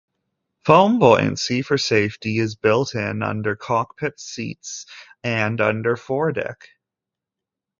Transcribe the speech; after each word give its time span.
Foam 0.65 0.97
buoyancy 0.97 1.61
for 1.61 1.77
safety 1.77 2.39
is 2.39 2.55
built 2.55 2.95
in 2.95 3.21
under 3.21 3.55
cockpit 3.55 4.19
seats 4.19 4.87
and 5.23 5.61
under 5.61 5.95
foredeck. 5.95 6.69